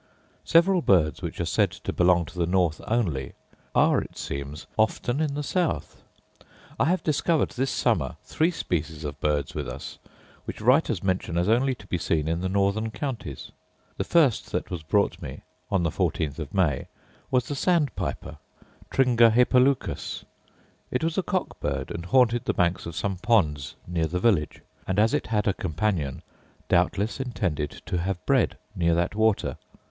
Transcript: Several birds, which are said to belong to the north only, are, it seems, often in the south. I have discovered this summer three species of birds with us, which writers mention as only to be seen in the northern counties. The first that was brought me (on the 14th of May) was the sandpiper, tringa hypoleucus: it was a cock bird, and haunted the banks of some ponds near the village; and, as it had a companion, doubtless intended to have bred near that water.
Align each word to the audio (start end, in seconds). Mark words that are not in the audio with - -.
Several 0.45 0.81
birds, 0.81 1.21
which 1.21 1.39
are 1.39 1.45
said 1.45 1.69
to 1.69 1.93
belong 1.93 2.25
to 2.25 2.39
the 2.39 2.47
north 2.47 2.81
only, 2.87 3.33
are, 3.75 4.01
it 4.01 4.17
seems, 4.17 4.65
often 4.75 5.21
in 5.21 5.35
the 5.35 5.43
south. 5.43 6.01
I 6.79 6.85
have 6.85 7.03
discovered 7.03 7.49
this 7.51 7.69
summer 7.69 8.17
three 8.23 8.49
species 8.49 9.03
of 9.03 9.19
birds 9.19 9.53
with 9.53 9.67
us, 9.69 9.99
which 10.45 10.59
writers 10.59 11.03
mention 11.03 11.37
as 11.37 11.47
only 11.47 11.75
to 11.75 11.85
be 11.85 11.99
seen 11.99 12.27
in 12.27 12.41
the 12.41 12.49
northern 12.49 12.89
counties. 12.89 13.51
The 13.97 14.03
first 14.03 14.51
that 14.51 14.71
was 14.71 14.81
brought 14.81 15.21
me 15.21 15.43
(on 15.69 15.83
the 15.83 15.91
14th 15.91 16.39
of 16.39 16.51
May) 16.51 16.87
was 17.29 17.47
the 17.47 17.53
sandpiper, 17.53 18.39
tringa 18.89 19.29
hypoleucus: 19.31 20.23
it 20.89 21.03
was 21.03 21.19
a 21.19 21.21
cock 21.21 21.59
bird, 21.59 21.91
and 21.91 22.07
haunted 22.07 22.45
the 22.45 22.55
banks 22.55 22.87
of 22.87 22.95
some 22.95 23.17
ponds 23.17 23.75
near 23.85 24.07
the 24.07 24.19
village; 24.19 24.63
and, 24.87 24.97
as 24.97 25.13
it 25.13 25.27
had 25.27 25.47
a 25.47 25.53
companion, 25.53 26.23
doubtless 26.69 27.19
intended 27.19 27.83
to 27.85 27.99
have 27.99 28.25
bred 28.25 28.57
near 28.75 28.95
that 28.95 29.13
water. 29.13 29.59